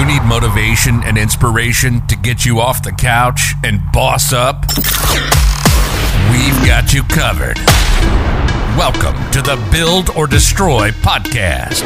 you 0.00 0.06
need 0.06 0.22
motivation 0.22 1.02
and 1.02 1.18
inspiration 1.18 2.06
to 2.06 2.16
get 2.16 2.46
you 2.46 2.58
off 2.58 2.82
the 2.82 2.92
couch 2.92 3.52
and 3.62 3.80
boss 3.92 4.32
up? 4.32 4.64
We've 6.30 6.66
got 6.66 6.94
you 6.94 7.02
covered. 7.02 7.58
Welcome 8.78 9.30
to 9.32 9.42
the 9.42 9.62
Build 9.70 10.08
or 10.16 10.26
Destroy 10.26 10.90
podcast. 10.90 11.84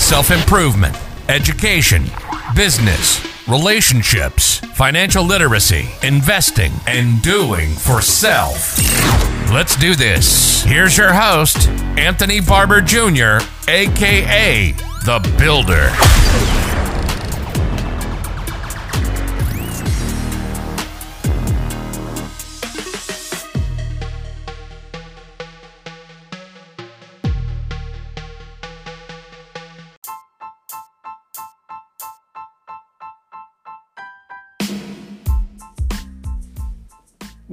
Self 0.00 0.32
improvement, 0.32 0.96
education, 1.28 2.06
business, 2.56 3.24
relationships, 3.46 4.58
financial 4.74 5.22
literacy, 5.22 5.88
investing, 6.02 6.72
and 6.88 7.22
doing 7.22 7.70
for 7.70 8.00
self. 8.00 8.76
Let's 9.52 9.76
do 9.76 9.94
this. 9.94 10.64
Here's 10.64 10.98
your 10.98 11.12
host, 11.12 11.68
Anthony 11.96 12.40
Barber 12.40 12.80
Jr., 12.80 13.38
aka 13.68 14.72
The 15.04 15.34
Builder. 15.38 15.92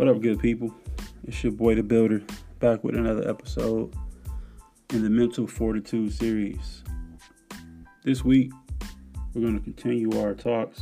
What 0.06 0.18
up, 0.18 0.22
good 0.22 0.40
people? 0.40 0.72
It's 1.28 1.44
your 1.44 1.52
boy, 1.52 1.74
the 1.74 1.82
Builder, 1.82 2.22
back 2.60 2.84
with 2.84 2.94
another 2.94 3.28
episode 3.28 3.92
in 4.92 5.02
the 5.02 5.10
Mental 5.10 5.48
Fortitude 5.48 6.14
series. 6.14 6.84
This 8.04 8.24
week, 8.24 8.52
we're 9.34 9.42
going 9.42 9.58
to 9.58 9.64
continue 9.64 10.22
our 10.22 10.36
talks 10.36 10.80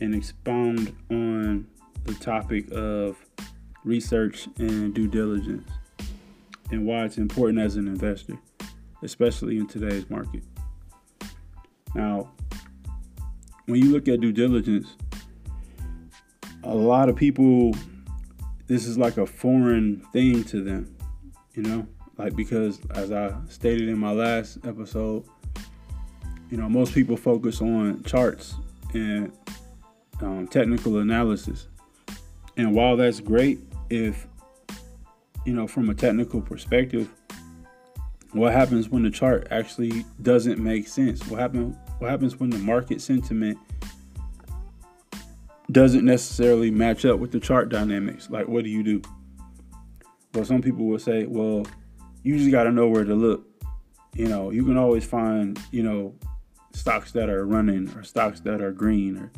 and 0.00 0.12
expound 0.12 0.92
on 1.08 1.68
the 2.02 2.14
topic 2.14 2.68
of 2.72 3.16
research 3.84 4.48
and 4.58 4.92
due 4.92 5.06
diligence 5.06 5.70
and 6.72 6.84
why 6.84 7.04
it's 7.04 7.16
important 7.16 7.60
as 7.60 7.76
an 7.76 7.86
investor, 7.86 8.36
especially 9.04 9.56
in 9.56 9.68
today's 9.68 10.10
market. 10.10 10.42
Now, 11.94 12.32
when 13.66 13.80
you 13.80 13.92
look 13.92 14.08
at 14.08 14.20
due 14.20 14.32
diligence, 14.32 14.96
a 16.64 16.74
lot 16.74 17.08
of 17.08 17.14
people 17.14 17.72
this 18.70 18.86
is 18.86 18.96
like 18.96 19.16
a 19.16 19.26
foreign 19.26 19.96
thing 20.12 20.44
to 20.44 20.62
them, 20.62 20.96
you 21.54 21.62
know, 21.64 21.84
like 22.16 22.36
because 22.36 22.78
as 22.94 23.10
I 23.10 23.34
stated 23.48 23.88
in 23.88 23.98
my 23.98 24.12
last 24.12 24.58
episode, 24.64 25.24
you 26.50 26.56
know, 26.56 26.68
most 26.68 26.94
people 26.94 27.16
focus 27.16 27.60
on 27.60 28.04
charts 28.04 28.54
and 28.94 29.32
um, 30.20 30.46
technical 30.46 30.98
analysis. 30.98 31.66
And 32.56 32.72
while 32.72 32.96
that's 32.96 33.18
great, 33.18 33.58
if, 33.90 34.28
you 35.44 35.52
know, 35.52 35.66
from 35.66 35.90
a 35.90 35.94
technical 35.94 36.40
perspective, 36.40 37.12
what 38.30 38.52
happens 38.52 38.88
when 38.88 39.02
the 39.02 39.10
chart 39.10 39.48
actually 39.50 40.04
doesn't 40.22 40.60
make 40.60 40.86
sense? 40.86 41.26
What 41.26 41.40
happens? 41.40 41.74
What 41.98 42.08
happens 42.08 42.38
when 42.38 42.50
the 42.50 42.58
market 42.58 43.00
sentiment 43.00 43.58
doesn't 45.72 46.04
necessarily 46.04 46.70
match 46.70 47.04
up 47.04 47.18
with 47.18 47.32
the 47.32 47.40
chart 47.40 47.68
dynamics. 47.68 48.30
Like, 48.30 48.48
what 48.48 48.64
do 48.64 48.70
you 48.70 48.82
do? 48.82 49.02
Well, 50.34 50.44
some 50.44 50.62
people 50.62 50.86
will 50.86 50.98
say, 50.98 51.26
well, 51.26 51.66
you 52.22 52.38
just 52.38 52.50
got 52.50 52.64
to 52.64 52.70
know 52.70 52.88
where 52.88 53.04
to 53.04 53.14
look. 53.14 53.46
You 54.14 54.28
know, 54.28 54.50
you 54.50 54.64
can 54.64 54.76
always 54.76 55.04
find, 55.04 55.58
you 55.70 55.82
know, 55.82 56.14
stocks 56.72 57.12
that 57.12 57.28
are 57.28 57.46
running 57.46 57.88
or 57.96 58.02
stocks 58.02 58.40
that 58.40 58.60
are 58.60 58.72
green 58.72 59.16
or, 59.16 59.32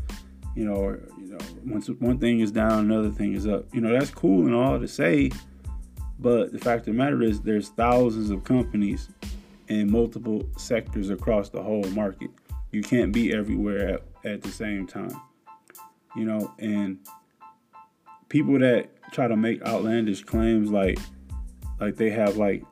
you 0.55 0.65
know, 0.65 0.75
or, 0.75 1.01
you 1.19 1.33
know, 1.33 1.39
once 1.67 1.89
one 1.89 2.19
thing 2.19 2.41
is 2.41 2.51
down, 2.51 2.91
another 2.91 3.11
thing 3.11 3.35
is 3.35 3.47
up. 3.47 3.67
You 3.75 3.81
know, 3.81 3.93
that's 3.93 4.11
cool 4.11 4.47
and 4.47 4.55
all 4.55 4.79
to 4.79 4.89
say, 4.89 5.31
but 6.19 6.53
the 6.53 6.59
fact 6.59 6.81
of 6.81 6.87
the 6.87 6.93
matter 6.93 7.23
is 7.23 7.41
there's 7.41 7.71
thousands 7.71 8.31
of 8.31 8.45
companies 8.45 9.09
in 9.69 9.91
multiple 9.91 10.49
sectors 10.57 11.11
across 11.11 11.49
the 11.49 11.63
whole 11.63 11.85
market. 11.91 12.31
You 12.71 12.83
can't 12.83 13.13
be 13.13 13.35
everywhere 13.35 13.95
at, 13.95 14.03
at 14.25 14.43
the 14.43 14.51
same 14.51 14.87
time 14.87 15.21
you 16.17 16.25
know, 16.25 16.53
and 16.59 16.99
people 18.29 18.59
that 18.59 18.89
try 19.13 19.29
to 19.29 19.37
make 19.37 19.63
outlandish 19.63 20.25
claims 20.25 20.71
like 20.71 20.99
like 21.81 21.97
they 21.97 22.11
have 22.11 22.37
like 22.37 22.65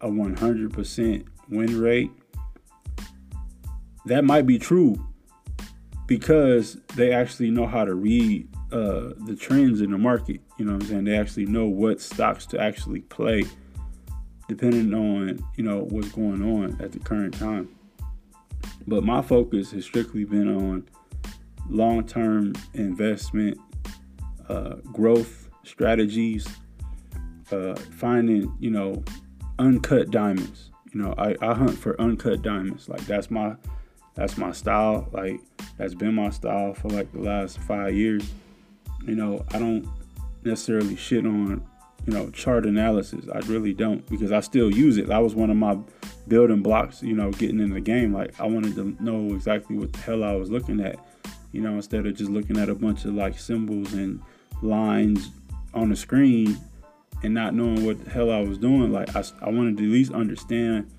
a 0.00 0.08
100% 0.08 1.26
win 1.48 1.80
rate 1.80 2.10
that 4.06 4.24
might 4.24 4.46
be 4.46 4.58
true 4.58 4.96
because 6.06 6.78
they 6.96 7.12
actually 7.12 7.50
know 7.50 7.66
how 7.66 7.84
to 7.84 7.94
read 7.94 8.48
uh, 8.72 9.10
the 9.26 9.36
trends 9.38 9.80
in 9.80 9.90
the 9.90 9.98
market 9.98 10.40
you 10.62 10.64
know 10.64 10.74
what 10.74 10.82
i'm 10.82 10.88
saying? 10.88 11.04
They 11.04 11.18
actually 11.18 11.46
know 11.46 11.66
what 11.66 12.00
stocks 12.00 12.46
to 12.46 12.60
actually 12.60 13.00
play 13.00 13.42
depending 14.48 14.94
on 14.94 15.44
you 15.56 15.64
know 15.64 15.86
what's 15.90 16.10
going 16.10 16.42
on 16.42 16.80
at 16.80 16.92
the 16.92 17.00
current 17.00 17.34
time. 17.34 17.68
But 18.86 19.02
my 19.02 19.22
focus 19.22 19.72
has 19.72 19.84
strictly 19.84 20.24
been 20.24 20.54
on 20.54 20.88
long 21.72 22.06
term 22.06 22.52
investment, 22.74 23.58
uh, 24.48 24.76
growth 24.92 25.48
strategies, 25.64 26.46
uh, 27.50 27.74
finding, 27.74 28.54
you 28.60 28.70
know, 28.70 29.02
uncut 29.58 30.10
diamonds. 30.10 30.70
You 30.92 31.02
know, 31.02 31.14
I, 31.16 31.34
I 31.40 31.54
hunt 31.54 31.78
for 31.78 31.98
uncut 32.00 32.42
diamonds. 32.42 32.88
Like 32.88 33.04
that's 33.06 33.30
my 33.30 33.56
that's 34.14 34.36
my 34.36 34.52
style. 34.52 35.08
Like 35.12 35.40
that's 35.78 35.94
been 35.94 36.14
my 36.14 36.30
style 36.30 36.74
for 36.74 36.88
like 36.88 37.10
the 37.12 37.20
last 37.20 37.58
five 37.58 37.94
years. 37.94 38.30
You 39.06 39.14
know, 39.14 39.44
I 39.52 39.58
don't 39.58 39.88
necessarily 40.44 40.96
shit 40.96 41.26
on, 41.26 41.64
you 42.06 42.12
know, 42.12 42.30
chart 42.30 42.66
analysis. 42.66 43.24
I 43.32 43.38
really 43.40 43.72
don't 43.72 44.06
because 44.10 44.32
I 44.32 44.40
still 44.40 44.70
use 44.70 44.98
it. 44.98 45.06
That 45.06 45.22
was 45.22 45.34
one 45.34 45.50
of 45.50 45.56
my 45.56 45.78
building 46.28 46.62
blocks, 46.62 47.02
you 47.02 47.14
know, 47.14 47.30
getting 47.30 47.60
in 47.60 47.70
the 47.70 47.80
game. 47.80 48.12
Like 48.12 48.38
I 48.38 48.46
wanted 48.46 48.74
to 48.74 48.96
know 49.02 49.34
exactly 49.34 49.76
what 49.76 49.92
the 49.92 49.98
hell 50.00 50.22
I 50.22 50.34
was 50.34 50.50
looking 50.50 50.80
at 50.80 50.96
you 51.52 51.60
know, 51.60 51.74
instead 51.74 52.06
of 52.06 52.14
just 52.14 52.30
looking 52.30 52.58
at 52.58 52.68
a 52.68 52.74
bunch 52.74 53.04
of 53.04 53.14
like 53.14 53.38
symbols 53.38 53.92
and 53.92 54.20
lines 54.62 55.30
on 55.74 55.88
the 55.88 55.96
screen 55.96 56.58
and 57.22 57.34
not 57.34 57.54
knowing 57.54 57.84
what 57.84 58.04
the 58.04 58.10
hell 58.10 58.30
I 58.30 58.40
was 58.40 58.58
doing. 58.58 58.92
Like, 58.92 59.14
I, 59.14 59.22
I 59.42 59.50
wanted 59.50 59.76
to 59.78 59.84
at 59.84 59.90
least 59.90 60.12
understand 60.12 60.90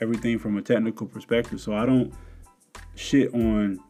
everything 0.00 0.38
from 0.38 0.56
a 0.56 0.62
technical 0.62 1.06
perspective. 1.06 1.60
So 1.60 1.74
I 1.74 1.84
don't 1.84 2.12
shit 2.94 3.32
on 3.34 3.80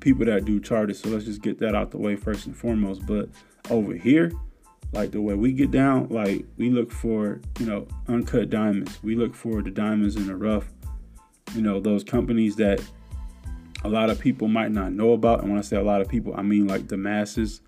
people 0.00 0.24
that 0.26 0.44
do 0.44 0.60
charters. 0.60 1.00
So 1.00 1.08
let's 1.08 1.24
just 1.24 1.42
get 1.42 1.58
that 1.58 1.74
out 1.74 1.90
the 1.90 1.98
way 1.98 2.16
first 2.16 2.46
and 2.46 2.56
foremost. 2.56 3.04
But 3.06 3.28
over 3.70 3.94
here, 3.94 4.32
like 4.92 5.10
the 5.10 5.20
way 5.20 5.34
we 5.34 5.52
get 5.52 5.70
down, 5.70 6.08
like 6.08 6.44
we 6.56 6.70
look 6.70 6.90
for, 6.90 7.40
you 7.58 7.66
know, 7.66 7.86
uncut 8.08 8.50
diamonds. 8.50 8.98
We 9.02 9.16
look 9.16 9.34
for 9.34 9.62
the 9.62 9.70
diamonds 9.70 10.16
in 10.16 10.26
the 10.26 10.36
rough. 10.36 10.72
You 11.54 11.62
know, 11.62 11.80
those 11.80 12.04
companies 12.04 12.56
that 12.56 12.82
a 13.86 13.88
lot 13.88 14.10
of 14.10 14.18
people 14.18 14.48
might 14.48 14.72
not 14.72 14.92
know 14.92 15.12
about. 15.12 15.40
And 15.40 15.50
when 15.50 15.58
I 15.58 15.62
say 15.62 15.76
a 15.76 15.82
lot 15.82 16.00
of 16.00 16.08
people, 16.08 16.34
I 16.36 16.42
mean 16.42 16.66
like 16.66 16.88
the 16.88 16.96
masses. 16.96 17.62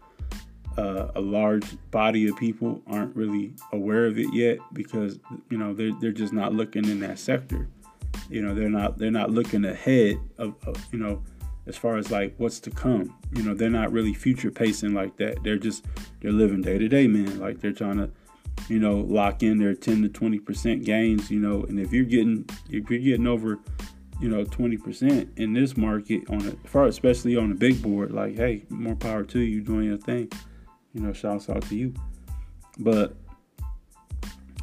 Uh, 0.77 1.11
a 1.17 1.21
large 1.21 1.77
body 1.91 2.29
of 2.29 2.37
people 2.37 2.81
aren't 2.87 3.15
really 3.17 3.53
aware 3.73 4.07
of 4.07 4.17
it 4.17 4.33
yet 4.33 4.59
because 4.73 5.19
you 5.51 5.59
know 5.59 5.75
they're 5.75 5.91
they're 6.01 6.13
just 6.13 6.33
not 6.33 6.53
looking 6.53 6.85
in 6.85 7.01
that 7.01 7.19
sector. 7.19 7.67
You 8.31 8.43
know 8.43 8.55
they're 8.55 8.71
not 8.71 8.97
they're 8.97 9.11
not 9.11 9.31
looking 9.31 9.65
ahead 9.65 10.21
of, 10.39 10.55
of 10.65 10.77
you 10.93 11.01
know 11.01 11.21
as 11.67 11.77
far 11.77 11.97
as 11.97 12.13
like 12.13 12.33
what's 12.37 12.61
to 12.61 12.71
come. 12.71 13.13
You 13.35 13.43
know 13.43 13.55
they're 13.55 13.71
not 13.71 13.91
really 13.91 14.15
future 14.15 14.53
pacing 14.53 14.95
like 14.95 15.17
that. 15.17 15.43
They're 15.43 15.59
just 15.59 15.85
they're 16.21 16.31
living 16.31 16.63
day 16.63 16.79
to 16.79 16.87
day, 16.87 17.09
man. 17.09 17.41
Like 17.41 17.61
they're 17.61 17.73
trying 17.73 17.97
to 17.97 18.11
you 18.69 18.79
know 18.79 18.99
lock 18.99 19.43
in 19.43 19.59
their 19.59 19.75
10 19.75 20.03
to 20.03 20.09
20 20.09 20.39
percent 20.39 20.85
gains. 20.85 21.29
You 21.29 21.41
know, 21.41 21.65
and 21.65 21.81
if 21.81 21.93
you're 21.93 22.05
getting 22.05 22.49
if 22.71 22.89
you're 22.89 23.01
getting 23.01 23.27
over 23.27 23.59
you 24.21 24.29
know, 24.29 24.45
20% 24.45 25.39
in 25.39 25.53
this 25.53 25.77
market 25.77 26.29
on 26.29 26.45
it, 26.47 26.59
far 26.65 26.87
especially 26.87 27.37
on 27.37 27.51
the 27.51 27.55
big 27.55 27.81
board, 27.81 28.11
like, 28.11 28.37
hey, 28.37 28.65
more 28.69 28.97
power 28.97 29.23
to 29.25 29.41
you 29.41 29.61
doing 29.61 29.85
your 29.85 29.97
thing. 29.97 30.31
You 30.93 31.03
know, 31.03 31.13
shouts 31.13 31.49
out 31.49 31.63
to 31.63 31.77
you. 31.77 31.95
But 32.79 33.15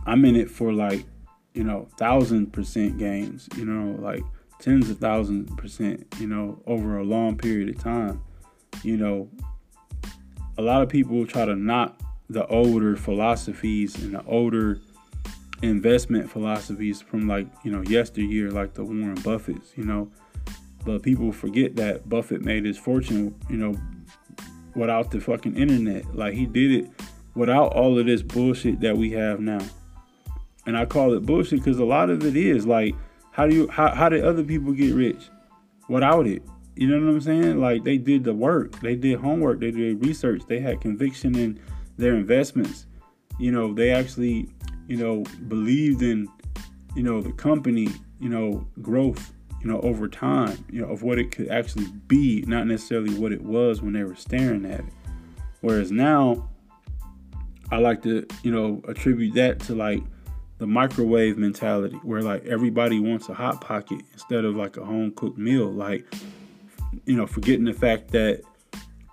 I'm 0.05 0.25
in 0.25 0.35
it 0.35 0.49
for 0.49 0.73
like, 0.73 1.05
you 1.53 1.63
know, 1.63 1.87
thousand 1.97 2.51
percent 2.51 2.97
gains, 2.97 3.47
you 3.55 3.65
know, 3.65 3.99
like 4.01 4.23
tens 4.59 4.89
of 4.89 4.97
thousands 4.99 5.49
percent, 5.55 6.05
you 6.19 6.27
know, 6.27 6.61
over 6.67 6.97
a 6.97 7.03
long 7.03 7.37
period 7.37 7.69
of 7.69 7.81
time. 7.81 8.21
You 8.83 8.97
know, 8.97 9.29
a 10.57 10.61
lot 10.61 10.81
of 10.81 10.89
people 10.89 11.25
try 11.25 11.45
to 11.45 11.55
knock 11.55 12.01
the 12.29 12.45
older 12.47 12.95
philosophies 12.97 13.95
and 14.03 14.15
the 14.15 14.25
older 14.25 14.79
investment 15.61 16.29
philosophies 16.29 17.01
from 17.01 17.27
like 17.27 17.47
you 17.63 17.71
know 17.71 17.81
yesteryear, 17.81 18.51
like 18.51 18.73
the 18.73 18.83
Warren 18.83 19.15
Buffetts, 19.15 19.75
you 19.77 19.83
know. 19.83 20.11
But 20.85 21.01
people 21.01 21.31
forget 21.31 21.75
that 21.77 22.07
Buffett 22.07 22.43
made 22.43 22.65
his 22.65 22.77
fortune, 22.77 23.35
you 23.49 23.57
know, 23.57 23.75
without 24.75 25.11
the 25.11 25.19
fucking 25.19 25.55
internet. 25.55 26.15
Like 26.15 26.35
he 26.35 26.45
did 26.45 26.71
it 26.71 26.89
without 27.33 27.73
all 27.73 27.97
of 27.97 28.05
this 28.05 28.21
bullshit 28.21 28.79
that 28.81 28.95
we 28.95 29.11
have 29.11 29.39
now. 29.39 29.65
And 30.65 30.77
I 30.77 30.85
call 30.85 31.13
it 31.13 31.25
bullshit 31.25 31.63
because 31.63 31.79
a 31.79 31.85
lot 31.85 32.09
of 32.09 32.23
it 32.23 32.35
is 32.35 32.65
like, 32.65 32.95
how 33.31 33.47
do 33.47 33.55
you 33.55 33.67
how 33.67 33.93
how 33.93 34.09
did 34.09 34.23
other 34.23 34.43
people 34.43 34.73
get 34.73 34.93
rich 34.93 35.29
without 35.89 36.27
it? 36.27 36.43
You 36.75 36.87
know 36.89 37.05
what 37.05 37.13
I'm 37.13 37.21
saying? 37.21 37.59
Like 37.59 37.83
they 37.83 37.97
did 37.97 38.23
the 38.23 38.33
work, 38.33 38.79
they 38.81 38.95
did 38.95 39.19
homework, 39.19 39.59
they 39.59 39.71
did 39.71 40.05
research, 40.05 40.41
they 40.47 40.59
had 40.59 40.81
conviction 40.81 41.35
in 41.35 41.59
their 41.97 42.15
investments. 42.15 42.85
You 43.39 43.51
know, 43.51 43.73
they 43.73 43.91
actually, 43.91 44.49
you 44.87 44.97
know, 44.97 45.23
believed 45.47 46.01
in, 46.01 46.27
you 46.95 47.03
know, 47.03 47.21
the 47.21 47.31
company, 47.31 47.89
you 48.19 48.29
know, 48.29 48.67
growth, 48.81 49.33
you 49.61 49.67
know, 49.71 49.79
over 49.81 50.07
time, 50.07 50.63
you 50.69 50.81
know, 50.81 50.87
of 50.87 51.03
what 51.03 51.17
it 51.17 51.31
could 51.31 51.49
actually 51.49 51.87
be, 52.07 52.43
not 52.47 52.67
necessarily 52.67 53.13
what 53.17 53.31
it 53.31 53.41
was 53.41 53.81
when 53.81 53.93
they 53.93 54.03
were 54.03 54.15
staring 54.15 54.65
at 54.65 54.81
it. 54.81 54.93
Whereas 55.61 55.91
now, 55.91 56.49
I 57.71 57.77
like 57.77 58.03
to, 58.03 58.27
you 58.43 58.51
know, 58.51 58.81
attribute 58.87 59.33
that 59.35 59.59
to 59.61 59.75
like 59.75 60.03
the 60.59 60.67
microwave 60.67 61.37
mentality 61.37 61.97
where 62.03 62.21
like 62.21 62.45
everybody 62.45 62.99
wants 62.99 63.27
a 63.27 63.33
hot 63.33 63.59
pocket 63.59 64.01
instead 64.13 64.45
of 64.45 64.55
like 64.55 64.77
a 64.77 64.85
home 64.85 65.11
cooked 65.15 65.37
meal. 65.37 65.71
Like, 65.71 66.05
you 67.05 67.15
know, 67.15 67.25
forgetting 67.25 67.65
the 67.65 67.73
fact 67.73 68.11
that, 68.11 68.43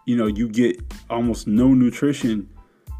you 0.04 0.16
know, 0.16 0.26
you 0.26 0.48
get 0.48 0.80
almost 1.08 1.46
no 1.46 1.72
nutrition 1.72 2.48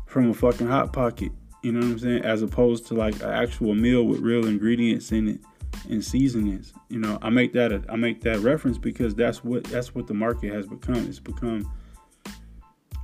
from 0.07 0.31
a 0.31 0.35
fucking 0.35 0.67
hot 0.67 0.93
pocket. 0.93 1.33
You 1.63 1.73
know 1.73 1.81
what 1.81 1.93
I'm 1.93 1.99
saying? 1.99 2.25
As 2.25 2.43
opposed 2.43 2.87
to 2.89 2.95
like 2.95 3.15
an 3.17 3.31
actual 3.31 3.75
meal 3.75 4.05
with 4.05 4.21
real 4.21 4.47
ingredients 4.47 5.13
in 5.13 5.29
it 5.29 5.41
and 5.89 6.05
seasonings. 6.05 6.73
You 6.89 6.99
know, 6.99 7.19
I 7.23 7.31
make 7.31 7.53
that 7.55 7.73
a, 7.73 7.83
I 7.89 7.97
make 7.97 8.21
that 8.23 8.41
reference 8.41 8.79
because 8.79 9.15
that's 9.15 9.45
what 9.45 9.65
that's 9.65 9.95
what 9.95 10.07
the 10.07 10.15
market 10.15 10.53
has 10.53 10.67
become. 10.67 11.07
It's 11.09 11.19
become, 11.19 11.71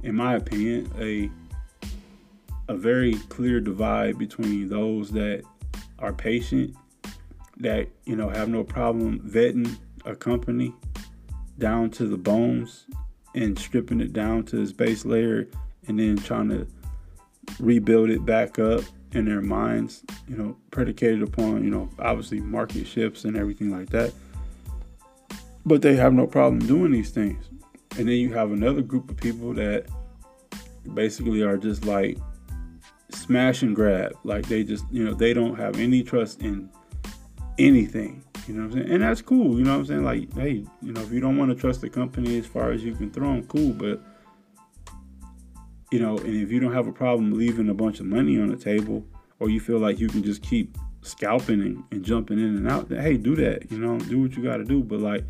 in 0.02 0.14
my 0.14 0.34
opinion, 0.34 0.90
a 0.98 1.30
a 2.68 2.76
very 2.76 3.14
clear 3.28 3.60
divide 3.60 4.18
between 4.18 4.68
those 4.68 5.10
that 5.12 5.42
are 5.98 6.12
patient, 6.12 6.76
that 7.58 7.88
you 8.04 8.16
know 8.16 8.28
have 8.28 8.48
no 8.48 8.64
problem 8.64 9.20
vetting 9.20 9.76
a 10.04 10.14
company 10.14 10.74
down 11.58 11.90
to 11.90 12.06
the 12.06 12.16
bones 12.16 12.86
and 13.34 13.58
stripping 13.58 14.00
it 14.00 14.12
down 14.12 14.44
to 14.44 14.60
its 14.60 14.72
base 14.72 15.04
layer 15.04 15.48
and 15.86 15.98
then 15.98 16.16
trying 16.16 16.48
to 16.48 16.66
rebuild 17.58 18.10
it 18.10 18.24
back 18.24 18.58
up 18.58 18.82
in 19.12 19.24
their 19.24 19.40
minds, 19.40 20.04
you 20.28 20.36
know, 20.36 20.56
predicated 20.70 21.22
upon, 21.22 21.64
you 21.64 21.70
know, 21.70 21.88
obviously 21.98 22.40
market 22.40 22.86
shifts 22.86 23.24
and 23.24 23.36
everything 23.36 23.70
like 23.70 23.88
that. 23.90 24.12
But 25.64 25.82
they 25.82 25.96
have 25.96 26.12
no 26.12 26.26
problem 26.26 26.60
doing 26.60 26.92
these 26.92 27.10
things. 27.10 27.48
And 27.98 28.08
then 28.08 28.16
you 28.16 28.32
have 28.34 28.52
another 28.52 28.82
group 28.82 29.10
of 29.10 29.16
people 29.16 29.52
that 29.54 29.86
basically 30.94 31.42
are 31.42 31.56
just 31.56 31.84
like 31.84 32.18
smash 33.10 33.62
and 33.62 33.74
grab. 33.74 34.12
Like 34.24 34.46
they 34.46 34.62
just, 34.62 34.84
you 34.90 35.04
know, 35.04 35.14
they 35.14 35.32
don't 35.32 35.56
have 35.56 35.78
any 35.78 36.02
trust 36.02 36.42
in 36.42 36.70
anything. 37.58 38.24
You 38.46 38.54
know 38.54 38.62
what 38.62 38.76
I'm 38.76 38.82
saying? 38.82 38.94
And 38.94 39.02
that's 39.02 39.20
cool. 39.20 39.58
You 39.58 39.64
know 39.64 39.72
what 39.72 39.80
I'm 39.80 39.86
saying? 39.86 40.04
Like, 40.04 40.32
hey, 40.34 40.64
you 40.80 40.92
know, 40.92 41.02
if 41.02 41.12
you 41.12 41.20
don't 41.20 41.36
want 41.36 41.50
to 41.50 41.54
trust 41.54 41.80
the 41.80 41.90
company 41.90 42.38
as 42.38 42.46
far 42.46 42.70
as 42.70 42.82
you 42.82 42.94
can 42.94 43.10
throw 43.10 43.32
them, 43.32 43.44
cool. 43.46 43.72
But, 43.72 44.00
you 45.90 45.98
know, 45.98 46.18
and 46.18 46.36
if 46.36 46.50
you 46.50 46.60
don't 46.60 46.72
have 46.72 46.86
a 46.86 46.92
problem 46.92 47.32
leaving 47.32 47.68
a 47.68 47.74
bunch 47.74 48.00
of 48.00 48.06
money 48.06 48.40
on 48.40 48.48
the 48.48 48.56
table 48.56 49.04
or 49.40 49.48
you 49.48 49.60
feel 49.60 49.78
like 49.78 49.98
you 49.98 50.08
can 50.08 50.22
just 50.22 50.42
keep 50.42 50.76
scalping 51.02 51.62
and, 51.62 51.84
and 51.90 52.04
jumping 52.04 52.38
in 52.38 52.56
and 52.56 52.70
out, 52.70 52.88
then 52.88 53.00
hey, 53.00 53.16
do 53.16 53.34
that. 53.36 53.70
You 53.70 53.78
know, 53.78 53.98
do 53.98 54.20
what 54.20 54.36
you 54.36 54.42
got 54.42 54.58
to 54.58 54.64
do. 54.64 54.82
But, 54.82 55.00
like, 55.00 55.24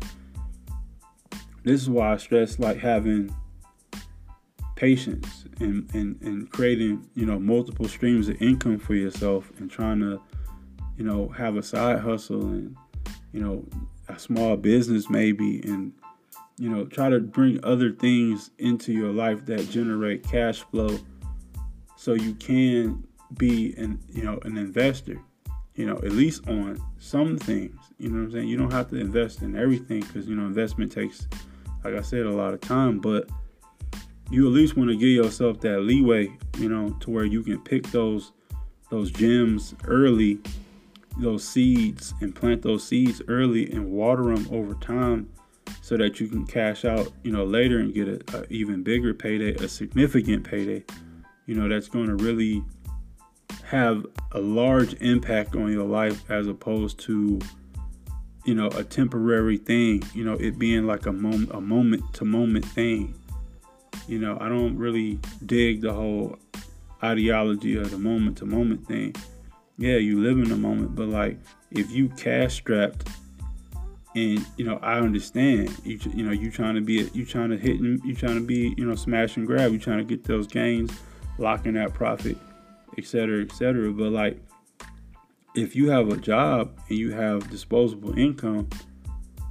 this 1.63 1.81
is 1.81 1.89
why 1.89 2.13
I 2.13 2.17
stress, 2.17 2.59
like, 2.59 2.77
having 2.77 3.33
patience 4.75 5.45
and, 5.59 5.89
and, 5.93 6.21
and 6.21 6.49
creating, 6.49 7.07
you 7.13 7.25
know, 7.25 7.39
multiple 7.39 7.87
streams 7.87 8.29
of 8.29 8.41
income 8.41 8.79
for 8.79 8.95
yourself 8.95 9.51
and 9.59 9.69
trying 9.69 9.99
to, 9.99 10.21
you 10.97 11.03
know, 11.05 11.29
have 11.29 11.55
a 11.55 11.63
side 11.63 11.99
hustle 11.99 12.41
and, 12.41 12.75
you 13.31 13.41
know, 13.41 13.65
a 14.07 14.17
small 14.17 14.57
business 14.57 15.09
maybe 15.09 15.61
and, 15.63 15.93
you 16.59 16.69
know, 16.69 16.85
try 16.85 17.09
to 17.09 17.19
bring 17.19 17.63
other 17.63 17.91
things 17.91 18.51
into 18.57 18.91
your 18.91 19.13
life 19.13 19.45
that 19.45 19.69
generate 19.69 20.23
cash 20.23 20.61
flow 20.63 20.99
so 21.95 22.13
you 22.13 22.33
can 22.35 23.01
be 23.37 23.73
an, 23.77 23.97
you 24.09 24.23
know, 24.23 24.39
an 24.43 24.57
investor, 24.57 25.21
you 25.75 25.85
know, 25.85 25.95
at 25.97 26.11
least 26.11 26.47
on 26.49 26.77
some 26.97 27.37
things. 27.37 27.79
You 27.97 28.09
know 28.09 28.19
what 28.19 28.25
I'm 28.25 28.31
saying? 28.31 28.47
You 28.49 28.57
don't 28.57 28.71
have 28.71 28.89
to 28.89 28.97
invest 28.97 29.41
in 29.41 29.55
everything 29.55 30.01
because, 30.01 30.27
you 30.27 30.35
know, 30.35 30.45
investment 30.45 30.91
takes, 30.91 31.27
like 31.85 31.95
I 31.95 32.01
said, 32.01 32.25
a 32.25 32.31
lot 32.31 32.53
of 32.53 32.59
time, 32.59 32.99
but 32.99 33.29
you 34.29 34.45
at 34.45 34.53
least 34.53 34.75
want 34.75 34.89
to 34.89 34.97
give 34.97 35.09
yourself 35.09 35.61
that 35.61 35.79
leeway, 35.79 36.37
you 36.57 36.67
know, 36.67 36.89
to 36.99 37.09
where 37.09 37.25
you 37.25 37.41
can 37.41 37.59
pick 37.59 37.87
those 37.87 38.33
those 38.89 39.11
gems 39.11 39.75
early, 39.85 40.39
those 41.19 41.43
seeds, 41.43 42.13
and 42.21 42.35
plant 42.35 42.63
those 42.63 42.83
seeds 42.83 43.21
early 43.27 43.71
and 43.71 43.85
water 43.91 44.23
them 44.23 44.47
over 44.51 44.73
time, 44.75 45.29
so 45.89 45.97
that 45.97 46.19
you 46.19 46.27
can 46.27 46.45
cash 46.45 46.85
out, 46.85 47.11
you 47.23 47.31
know, 47.31 47.43
later 47.43 47.79
and 47.79 47.93
get 47.93 48.07
a, 48.07 48.37
a 48.37 48.45
even 48.49 48.83
bigger 48.83 49.13
payday, 49.13 49.53
a 49.55 49.67
significant 49.67 50.43
payday, 50.43 50.83
you 51.47 51.55
know, 51.55 51.67
that's 51.67 51.87
going 51.87 52.05
to 52.05 52.15
really 52.15 52.63
have 53.63 54.05
a 54.33 54.39
large 54.39 54.93
impact 55.01 55.55
on 55.55 55.71
your 55.71 55.87
life 55.87 56.29
as 56.29 56.47
opposed 56.47 56.99
to 56.99 57.39
you 58.45 58.55
know 58.55 58.67
a 58.67 58.83
temporary 58.83 59.57
thing 59.57 60.01
you 60.15 60.23
know 60.23 60.33
it 60.35 60.57
being 60.57 60.87
like 60.87 61.05
a 61.05 61.11
moment 61.11 61.51
a 61.53 61.61
moment 61.61 62.01
to 62.13 62.25
moment 62.25 62.65
thing 62.65 63.13
you 64.09 64.17
know, 64.17 64.39
I 64.41 64.49
don't 64.49 64.75
really 64.75 65.19
dig 65.45 65.81
the 65.81 65.93
whole 65.93 66.35
ideology 67.03 67.77
of 67.77 67.91
the 67.91 67.99
moment 67.99 68.39
to 68.39 68.45
moment 68.45 68.87
thing. 68.87 69.15
Yeah, 69.77 69.97
you 69.97 70.19
live 70.19 70.39
in 70.39 70.49
the 70.49 70.57
moment, 70.57 70.95
but 70.95 71.09
like 71.09 71.37
if 71.71 71.91
you 71.91 72.09
cash 72.09 72.55
strapped 72.55 73.07
and 74.19 74.45
you 74.57 74.65
know, 74.65 74.79
I 74.81 74.99
understand 74.99 75.75
you 75.83 75.99
you 76.13 76.23
know, 76.23 76.31
you 76.31 76.51
trying 76.51 76.75
to 76.75 76.81
be 76.81 77.09
you 77.13 77.25
trying 77.25 77.49
to 77.49 77.57
hit 77.57 77.79
you 77.79 78.13
trying 78.15 78.35
to 78.35 78.45
be, 78.45 78.73
you 78.77 78.85
know, 78.85 78.95
smash 78.95 79.37
and 79.37 79.47
grab, 79.47 79.71
you 79.71 79.79
trying 79.79 79.99
to 79.99 80.03
get 80.03 80.23
those 80.23 80.47
gains, 80.47 80.91
locking 81.37 81.73
that 81.73 81.93
profit, 81.93 82.37
etc., 82.97 83.41
etc. 83.41 83.91
But 83.91 84.11
like 84.11 84.39
if 85.55 85.75
you 85.75 85.89
have 85.89 86.09
a 86.09 86.17
job 86.17 86.77
and 86.89 86.97
you 86.97 87.11
have 87.11 87.49
disposable 87.49 88.17
income 88.17 88.69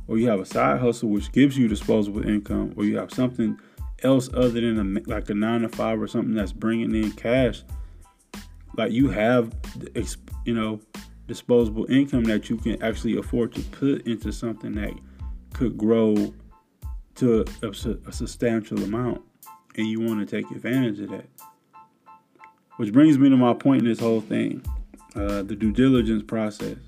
or 0.07 0.19
you 0.19 0.29
have 0.29 0.41
a 0.41 0.47
side 0.47 0.81
hustle 0.81 1.09
which 1.09 1.33
gives 1.33 1.57
you 1.57 1.69
disposable 1.69 2.27
income 2.27 2.73
or 2.77 2.85
you 2.85 2.97
have 2.97 3.13
something 3.13 3.59
else 4.03 4.29
other 4.33 4.61
than 4.61 4.97
a, 4.97 5.11
like 5.11 5.29
a 5.29 5.35
nine 5.35 5.63
to 5.63 5.69
five 5.69 6.01
or 6.01 6.07
something 6.07 6.35
that's 6.35 6.53
bringing 6.53 6.95
in 6.95 7.11
cash, 7.13 7.63
like 8.77 8.93
you 8.93 9.11
have, 9.11 9.53
you 10.45 10.55
know, 10.55 10.81
disposable 11.29 11.89
income 11.89 12.25
that 12.25 12.51
you 12.51 12.57
can 12.57 12.83
actually 12.83 13.17
afford 13.17 13.55
to 13.55 13.61
put 13.61 14.05
into 14.09 14.33
something 14.33 14.73
that 14.73 14.93
could 15.53 15.79
grow 15.79 16.35
to 17.15 17.45
a, 17.63 17.69
a 18.09 18.13
substantial 18.13 18.83
amount, 18.83 19.23
and 19.77 19.87
you 19.87 20.01
want 20.01 20.19
to 20.19 20.27
take 20.27 20.51
advantage 20.51 20.99
of 20.99 21.11
that. 21.11 21.29
Which 22.79 22.93
brings 22.93 23.19
me 23.19 23.29
to 23.29 23.37
my 23.37 23.55
point 23.55 23.83
in 23.83 23.89
this 23.89 24.01
whole 24.01 24.21
thing, 24.21 24.65
uh, 25.15 25.43
the 25.43 25.55
due 25.55 25.73
diligence 25.73 26.25
process. 26.25 26.79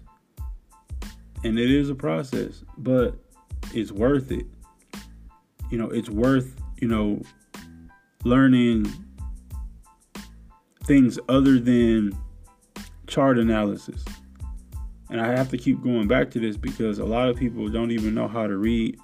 And 1.44 1.58
it 1.58 1.70
is 1.70 1.88
a 1.88 1.94
process, 1.94 2.64
but 2.76 3.14
it's 3.72 3.92
worth 3.92 4.32
it. 4.32 4.46
You 5.70 5.78
know, 5.78 5.88
it's 5.90 6.10
worth 6.10 6.60
you 6.80 6.88
know, 6.88 7.20
learning 8.24 8.90
things 10.84 11.18
other 11.28 11.58
than 11.58 12.16
chart 13.06 13.38
analysis. 13.38 14.04
And 15.10 15.20
I 15.20 15.26
have 15.26 15.48
to 15.50 15.58
keep 15.58 15.82
going 15.82 16.06
back 16.06 16.30
to 16.32 16.40
this 16.40 16.56
because 16.56 16.98
a 16.98 17.04
lot 17.04 17.28
of 17.28 17.36
people 17.36 17.68
don't 17.68 17.90
even 17.90 18.14
know 18.14 18.28
how 18.28 18.46
to 18.46 18.56
read 18.56 18.98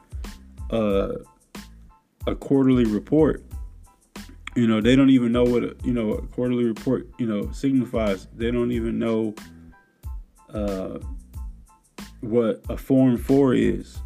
a, 0.70 1.16
a 2.26 2.34
quarterly 2.36 2.84
report. 2.84 3.44
You 4.54 4.66
know, 4.66 4.80
they 4.80 4.96
don't 4.96 5.10
even 5.10 5.32
know 5.32 5.44
what 5.44 5.64
a, 5.64 5.76
you 5.84 5.92
know 5.92 6.12
a 6.12 6.22
quarterly 6.28 6.64
report 6.64 7.08
you 7.18 7.26
know 7.26 7.50
signifies. 7.52 8.28
They 8.34 8.50
don't 8.50 8.72
even 8.72 8.98
know 8.98 9.34
uh, 10.54 10.98
what 12.20 12.62
a 12.68 12.76
form 12.76 13.16
four 13.18 13.54
is. 13.54 13.98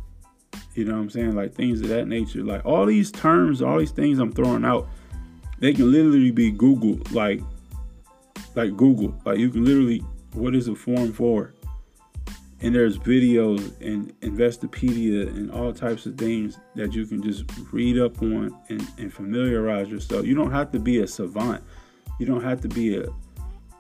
You 0.75 0.85
know 0.87 0.95
what 0.95 1.01
I'm 1.01 1.11
saying? 1.11 1.35
Like 1.35 1.55
things 1.55 1.81
of 1.83 1.89
that 1.89 2.09
nature. 2.09 2.43
Like 2.43 2.65
all 2.65 2.87
these 2.87 3.13
terms, 3.13 3.61
all 3.61 3.79
these 3.79 3.91
things 3.91 4.19
I'm 4.19 4.33
throwing 4.33 4.65
out, 4.65 4.89
they 5.59 5.73
can 5.73 5.93
literally 5.93 6.31
be 6.31 6.51
Google, 6.51 6.99
like 7.13 7.43
like 8.55 8.77
Google. 8.77 9.15
Like 9.25 9.39
you 9.39 9.51
can 9.51 9.65
literally, 9.65 10.03
what 10.33 10.55
is 10.55 10.69
a 10.69 10.75
form 10.75 11.13
four? 11.13 11.55
And 12.63 12.75
there's 12.75 12.99
videos 12.99 13.73
and 13.81 14.19
Investopedia 14.21 15.29
and 15.29 15.51
all 15.51 15.73
types 15.73 16.05
of 16.05 16.19
things 16.19 16.59
that 16.75 16.93
you 16.93 17.07
can 17.07 17.23
just 17.23 17.45
read 17.73 17.99
up 17.99 18.21
on 18.21 18.55
and, 18.69 18.87
and 18.99 19.13
familiarize 19.13 19.89
yourself. 19.89 20.27
You 20.27 20.35
don't 20.35 20.53
have 20.53 20.71
to 20.73 20.79
be 20.79 20.99
a 20.99 21.07
savant. 21.07 21.65
You 22.19 22.27
don't 22.27 22.43
have 22.43 22.61
to 22.61 22.69
be 22.69 22.97
a 22.97 23.09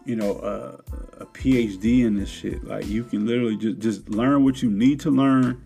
you 0.06 0.16
know 0.16 0.38
a, 0.38 1.22
a 1.22 1.26
PhD 1.26 2.04
in 2.04 2.14
this 2.14 2.30
shit. 2.30 2.64
Like 2.64 2.86
you 2.86 3.04
can 3.04 3.26
literally 3.26 3.56
just 3.56 3.78
just 3.78 4.08
learn 4.08 4.44
what 4.44 4.62
you 4.62 4.70
need 4.70 5.00
to 5.00 5.10
learn 5.10 5.62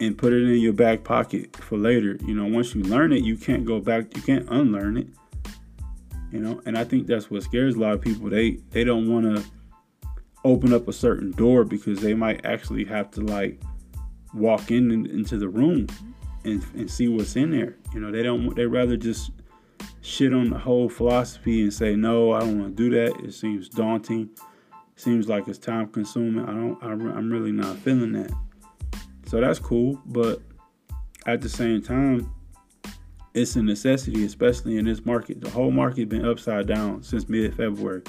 and 0.00 0.16
put 0.16 0.32
it 0.32 0.42
in 0.42 0.58
your 0.60 0.72
back 0.72 1.04
pocket 1.04 1.54
for 1.56 1.76
later. 1.76 2.16
You 2.24 2.34
know, 2.34 2.46
once 2.46 2.74
you 2.74 2.82
learn 2.82 3.12
it, 3.12 3.22
you 3.22 3.36
can't 3.36 3.66
go 3.66 3.80
back, 3.80 4.16
you 4.16 4.22
can't 4.22 4.48
unlearn 4.48 4.96
it. 4.96 5.08
You 6.32 6.38
know, 6.40 6.62
and 6.64 6.78
I 6.78 6.84
think 6.84 7.06
that's 7.06 7.30
what 7.30 7.42
scares 7.42 7.74
a 7.74 7.78
lot 7.78 7.92
of 7.92 8.00
people. 8.00 8.30
They 8.30 8.52
they 8.70 8.84
don't 8.84 9.12
want 9.12 9.36
to 9.36 9.44
open 10.44 10.72
up 10.72 10.88
a 10.88 10.92
certain 10.92 11.30
door 11.32 11.64
because 11.64 12.00
they 12.00 12.14
might 12.14 12.44
actually 12.44 12.84
have 12.84 13.10
to 13.12 13.20
like 13.20 13.60
walk 14.34 14.70
in 14.70 15.06
into 15.06 15.36
the 15.38 15.48
room 15.48 15.86
and 16.44 16.64
and 16.74 16.90
see 16.90 17.08
what's 17.08 17.36
in 17.36 17.50
there. 17.50 17.76
You 17.92 18.00
know, 18.00 18.10
they 18.10 18.22
don't. 18.22 18.44
Want 18.44 18.56
They 18.56 18.66
rather 18.66 18.96
just 18.96 19.32
shit 20.00 20.32
on 20.32 20.50
the 20.50 20.58
whole 20.58 20.88
philosophy 20.88 21.62
and 21.62 21.72
say 21.72 21.94
no, 21.94 22.32
I 22.32 22.40
don't 22.40 22.58
want 22.58 22.76
to 22.76 22.90
do 22.90 22.90
that. 22.96 23.24
It 23.24 23.32
seems 23.32 23.68
daunting. 23.68 24.30
Seems 24.96 25.28
like 25.28 25.48
it's 25.48 25.58
time 25.58 25.88
consuming. 25.88 26.44
I 26.44 26.52
don't. 26.52 26.82
I'm 26.82 27.30
really 27.30 27.52
not 27.52 27.76
feeling 27.78 28.12
that. 28.12 28.32
So 29.26 29.40
that's 29.40 29.58
cool, 29.58 30.00
but 30.06 30.42
at 31.26 31.40
the 31.40 31.48
same 31.48 31.80
time, 31.80 32.34
it's 33.32 33.56
a 33.56 33.62
necessity, 33.62 34.24
especially 34.24 34.76
in 34.76 34.84
this 34.84 35.06
market. 35.06 35.40
The 35.40 35.50
whole 35.50 35.70
market 35.70 36.08
been 36.08 36.24
upside 36.24 36.66
down 36.66 37.02
since 37.02 37.28
mid 37.28 37.54
February. 37.54 38.02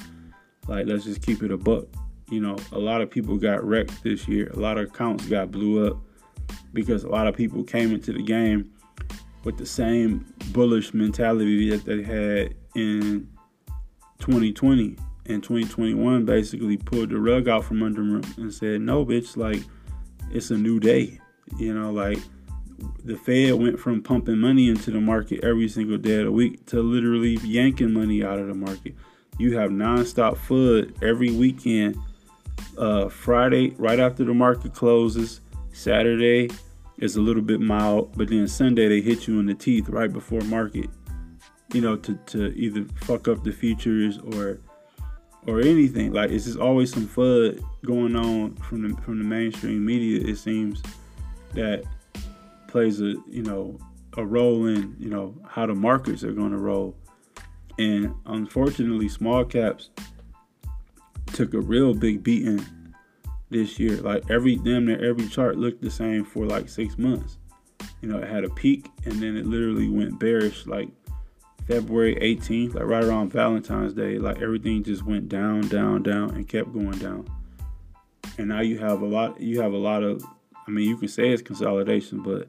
Like, 0.67 0.87
let's 0.87 1.03
just 1.03 1.21
keep 1.21 1.43
it 1.43 1.51
a 1.51 1.57
buck. 1.57 1.85
You 2.31 2.41
know, 2.41 2.57
a 2.71 2.79
lot 2.79 3.01
of 3.01 3.11
people 3.11 3.37
got 3.37 3.63
wrecked 3.63 4.03
this 4.03 4.27
year. 4.27 4.49
A 4.53 4.59
lot 4.59 4.77
of 4.77 4.89
accounts 4.89 5.27
got 5.27 5.51
blew 5.51 5.85
up 5.85 5.97
because 6.73 7.03
a 7.03 7.09
lot 7.09 7.27
of 7.27 7.35
people 7.35 7.63
came 7.63 7.93
into 7.93 8.13
the 8.13 8.23
game 8.23 8.71
with 9.43 9.57
the 9.57 9.65
same 9.65 10.25
bullish 10.51 10.93
mentality 10.93 11.69
that 11.69 11.85
they 11.85 12.03
had 12.03 12.55
in 12.75 13.27
2020 14.19 14.95
and 15.27 15.43
2021 15.43 16.25
basically 16.25 16.77
pulled 16.77 17.09
the 17.09 17.19
rug 17.19 17.47
out 17.47 17.63
from 17.63 17.83
under 17.83 18.01
them 18.01 18.21
and 18.37 18.53
said 18.53 18.81
no 18.81 19.03
bitch 19.03 19.35
like 19.35 19.61
it's 20.31 20.51
a 20.51 20.57
new 20.57 20.79
day 20.79 21.19
you 21.57 21.73
know 21.73 21.91
like 21.91 22.19
the 23.03 23.15
Fed 23.15 23.53
went 23.55 23.79
from 23.79 24.01
pumping 24.01 24.37
money 24.37 24.69
into 24.69 24.91
the 24.91 25.01
market 25.01 25.43
every 25.43 25.67
single 25.67 25.97
day 25.97 26.19
of 26.19 26.25
the 26.25 26.31
week 26.31 26.65
to 26.67 26.81
literally 26.81 27.37
yanking 27.43 27.93
money 27.93 28.23
out 28.23 28.39
of 28.39 28.47
the 28.47 28.53
market. 28.53 28.95
You 29.37 29.57
have 29.57 29.71
nonstop 29.71 30.37
FUD 30.37 31.01
every 31.03 31.31
weekend. 31.31 31.97
Uh, 32.77 33.09
Friday, 33.09 33.71
right 33.77 33.99
after 33.99 34.23
the 34.23 34.33
market 34.33 34.73
closes. 34.73 35.41
Saturday 35.73 36.49
is 36.99 37.15
a 37.15 37.21
little 37.21 37.41
bit 37.41 37.59
mild, 37.59 38.15
but 38.17 38.29
then 38.29 38.47
Sunday 38.47 38.87
they 38.87 39.01
hit 39.01 39.27
you 39.27 39.39
in 39.39 39.45
the 39.45 39.53
teeth 39.53 39.89
right 39.89 40.11
before 40.11 40.41
market. 40.41 40.89
You 41.73 41.81
know, 41.81 41.95
to, 41.97 42.15
to 42.27 42.47
either 42.55 42.85
fuck 42.95 43.27
up 43.27 43.43
the 43.43 43.51
futures 43.51 44.17
or 44.17 44.59
or 45.47 45.61
anything. 45.61 46.13
Like 46.13 46.31
it's 46.31 46.45
just 46.45 46.59
always 46.59 46.93
some 46.93 47.07
FUD 47.07 47.63
going 47.85 48.15
on 48.15 48.55
from 48.57 48.81
the 48.87 49.01
from 49.01 49.17
the 49.19 49.25
mainstream 49.25 49.85
media. 49.85 50.21
It 50.27 50.37
seems 50.37 50.81
that 51.53 51.83
plays 52.67 53.01
a 53.01 53.15
you 53.27 53.43
know 53.43 53.77
a 54.17 54.25
role 54.25 54.65
in 54.65 54.95
you 54.99 55.09
know 55.09 55.35
how 55.47 55.65
the 55.65 55.75
markets 55.75 56.23
are 56.23 56.33
going 56.33 56.51
to 56.51 56.57
roll. 56.57 56.95
And 57.79 58.13
unfortunately, 58.25 59.09
small 59.09 59.43
caps 59.45 59.89
took 61.33 61.53
a 61.53 61.59
real 61.59 61.93
big 61.93 62.23
beating 62.23 62.65
this 63.49 63.79
year. 63.79 63.97
Like 63.97 64.29
every 64.29 64.55
damn 64.55 64.85
near 64.85 65.03
every 65.03 65.27
chart 65.27 65.57
looked 65.57 65.81
the 65.81 65.91
same 65.91 66.25
for 66.25 66.45
like 66.45 66.69
six 66.69 66.97
months. 66.97 67.37
You 68.01 68.09
know, 68.09 68.17
it 68.19 68.27
had 68.27 68.43
a 68.43 68.49
peak 68.49 68.87
and 69.05 69.13
then 69.21 69.37
it 69.37 69.45
literally 69.45 69.89
went 69.89 70.19
bearish 70.19 70.65
like 70.65 70.89
February 71.67 72.15
18th, 72.15 72.75
like 72.75 72.85
right 72.85 73.03
around 73.03 73.31
Valentine's 73.31 73.93
Day. 73.93 74.17
Like 74.17 74.41
everything 74.41 74.83
just 74.83 75.03
went 75.03 75.29
down, 75.29 75.67
down, 75.67 76.03
down, 76.03 76.31
and 76.31 76.47
kept 76.47 76.73
going 76.73 76.97
down. 76.97 77.27
And 78.37 78.47
now 78.47 78.61
you 78.61 78.79
have 78.79 79.01
a 79.01 79.05
lot. 79.05 79.39
You 79.39 79.61
have 79.61 79.73
a 79.73 79.77
lot 79.77 80.03
of. 80.03 80.23
I 80.67 80.71
mean, 80.71 80.87
you 80.87 80.97
can 80.97 81.07
say 81.07 81.29
it's 81.29 81.41
consolidation, 81.41 82.21
but 82.21 82.47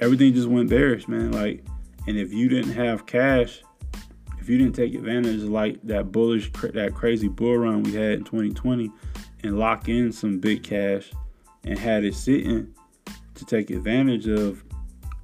everything 0.00 0.32
just 0.34 0.48
went 0.48 0.70
bearish, 0.70 1.08
man. 1.08 1.32
Like, 1.32 1.64
and 2.06 2.16
if 2.16 2.32
you 2.32 2.48
didn't 2.48 2.72
have 2.72 3.06
cash, 3.06 3.62
you 4.48 4.58
didn't 4.58 4.74
take 4.74 4.94
advantage 4.94 5.42
of 5.42 5.48
like 5.48 5.80
that 5.84 6.12
bullish, 6.12 6.50
that 6.52 6.94
crazy 6.94 7.28
bull 7.28 7.56
run 7.58 7.82
we 7.82 7.92
had 7.92 8.12
in 8.12 8.24
2020, 8.24 8.90
and 9.42 9.58
lock 9.58 9.88
in 9.88 10.12
some 10.12 10.38
big 10.38 10.62
cash, 10.62 11.12
and 11.64 11.78
had 11.78 12.04
it 12.04 12.14
sitting 12.14 12.74
to 13.34 13.44
take 13.44 13.70
advantage 13.70 14.26
of, 14.26 14.64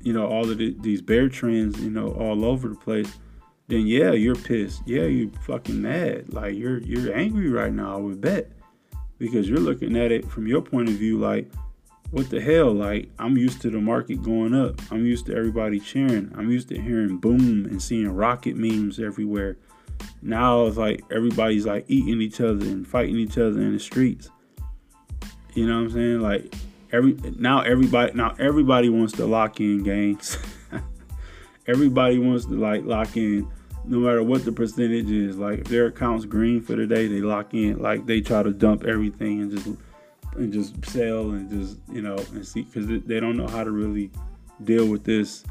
you 0.01 0.13
know, 0.13 0.27
all 0.27 0.49
of 0.49 0.59
the, 0.59 0.77
these 0.81 1.03
bear 1.03 1.29
trends, 1.29 1.81
you 1.81 1.91
know, 1.91 2.09
all 2.13 2.45
over 2.45 2.69
the 2.69 2.75
place, 2.75 3.13
then 3.69 3.87
yeah, 3.87 4.13
you're 4.13 4.35
pissed. 4.35 4.83
Yeah, 4.87 5.05
you 5.05 5.33
fucking 5.43 5.81
mad. 5.81 6.33
Like 6.33 6.55
you're 6.55 6.79
you're 6.81 7.15
angry 7.15 7.51
right 7.51 7.73
now. 7.73 7.95
I 7.95 7.97
would 7.97 8.21
bet 8.21 8.51
because 9.19 9.49
you're 9.49 9.59
looking 9.59 9.97
at 9.97 10.13
it 10.13 10.29
from 10.31 10.47
your 10.47 10.61
point 10.61 10.89
of 10.89 10.97
view, 10.97 11.19
like 11.19 11.51
what 12.11 12.31
the 12.31 12.41
hell? 12.41 12.73
Like, 12.73 13.11
I'm 13.19 13.37
used 13.37 13.61
to 13.63 13.71
the 13.71 13.81
market 13.81 14.23
going 14.23 14.55
up. 14.55 14.81
I'm 14.91 15.05
used 15.05 15.27
to 15.27 15.37
everybody 15.37 15.81
cheering. 15.81 16.33
I'm 16.37 16.51
used 16.51 16.69
to 16.69 16.81
hearing 16.81 17.19
boom 17.19 17.67
and 17.67 17.83
seeing 17.83 18.09
rocket 18.09 18.57
memes 18.57 19.01
everywhere. 19.01 19.57
Now 20.23 20.67
it's 20.67 20.77
like 20.77 21.03
everybody's 21.11 21.67
like 21.67 21.85
eating 21.89 22.21
each 22.21 22.41
other 22.41 22.65
and 22.65 22.87
fighting 22.87 23.17
each 23.17 23.37
other 23.37 23.61
in 23.61 23.73
the 23.73 23.79
streets. 23.79 24.31
You 25.55 25.67
know 25.67 25.77
what 25.77 25.85
I'm 25.85 25.91
saying? 25.91 26.21
Like 26.21 26.55
every 26.93 27.13
now 27.39 27.61
everybody 27.61 28.13
now 28.15 28.35
everybody 28.39 28.89
wants 28.89 29.13
to 29.15 29.27
lock 29.27 29.61
in 29.61 29.83
gains. 29.83 30.39
everybody 31.67 32.19
wants 32.19 32.47
to 32.47 32.55
like 32.55 32.85
lock 32.85 33.17
in 33.17 33.49
no 33.85 33.99
matter 33.99 34.23
what 34.23 34.45
the 34.45 34.53
percentage 34.53 35.11
is. 35.11 35.37
Like 35.39 35.61
if 35.61 35.69
their 35.69 35.87
account's 35.87 36.25
green 36.25 36.63
for 36.63 36.75
the 36.75 36.87
day, 36.87 37.07
they 37.07 37.21
lock 37.21 37.55
in. 37.55 37.81
Like 37.81 38.07
they 38.07 38.21
try 38.21 38.43
to 38.43 38.51
dump 38.51 38.85
everything 38.85 39.43
and 39.43 39.51
just 39.51 39.69
and 40.37 40.53
just 40.53 40.85
sell 40.87 41.31
and 41.31 41.51
just 41.51 41.79
you 41.93 42.03
know 42.03 42.17
and 42.33 42.47
see 42.47 42.63
because 42.63 42.87
they 42.87 43.21
don't 43.21 43.37
know 43.37 43.47
how 43.47 43.65
to 43.65 43.71
really 43.71 44.11
deal 44.63 44.87
with 44.87 45.05
this 45.05 45.45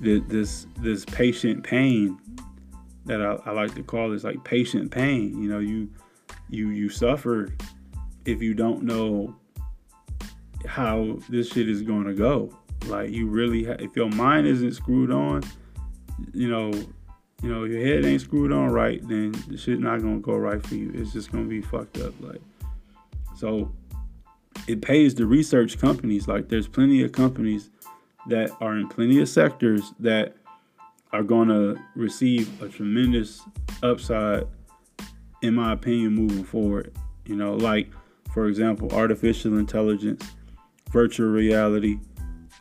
this 0.00 0.66
this 0.78 1.04
patient 1.04 1.62
pain 1.62 2.18
that 3.04 3.20
I, 3.20 3.38
I 3.46 3.52
like 3.52 3.74
to 3.74 3.82
call 3.82 4.10
this 4.10 4.24
like 4.24 4.42
patient 4.44 4.90
pain. 4.90 5.40
You 5.40 5.48
know, 5.48 5.58
you 5.58 5.90
you 6.48 6.68
you 6.70 6.88
suffer 6.88 7.52
if 8.24 8.42
you 8.42 8.54
don't 8.54 8.82
know 8.82 9.34
how 10.66 11.18
this 11.28 11.50
shit 11.50 11.68
is 11.68 11.82
going 11.82 12.04
to 12.04 12.14
go. 12.14 12.56
Like 12.86 13.10
you 13.10 13.26
really, 13.26 13.64
ha- 13.64 13.76
if 13.78 13.94
your 13.96 14.10
mind 14.10 14.46
isn't 14.46 14.72
screwed 14.74 15.10
on, 15.10 15.42
you 16.32 16.48
know, 16.48 16.72
you 17.42 17.52
know, 17.52 17.64
your 17.64 17.84
head 17.84 18.04
ain't 18.04 18.20
screwed 18.20 18.52
on 18.52 18.70
right, 18.70 19.06
then 19.08 19.32
the 19.48 19.56
shit 19.56 19.80
not 19.80 20.00
gonna 20.00 20.18
go 20.18 20.36
right 20.36 20.64
for 20.64 20.74
you. 20.74 20.92
It's 20.94 21.12
just 21.12 21.32
gonna 21.32 21.44
be 21.44 21.60
fucked 21.60 21.98
up. 21.98 22.14
Like, 22.20 22.40
so 23.36 23.72
it 24.66 24.82
pays 24.82 25.14
the 25.14 25.26
research 25.26 25.78
companies. 25.78 26.28
Like 26.28 26.48
there's 26.48 26.68
plenty 26.68 27.02
of 27.02 27.12
companies 27.12 27.70
that 28.28 28.50
are 28.60 28.76
in 28.76 28.88
plenty 28.88 29.20
of 29.20 29.28
sectors 29.28 29.92
that 29.98 30.36
are 31.12 31.22
going 31.22 31.48
to 31.48 31.78
receive 31.94 32.62
a 32.62 32.68
tremendous 32.68 33.42
upside, 33.82 34.44
in 35.42 35.54
my 35.54 35.72
opinion, 35.72 36.14
moving 36.14 36.44
forward. 36.44 36.94
You 37.26 37.36
know, 37.36 37.54
like 37.54 37.90
for 38.32 38.46
example, 38.46 38.90
artificial 38.92 39.58
intelligence, 39.58 40.24
virtual 40.90 41.28
reality, 41.28 41.98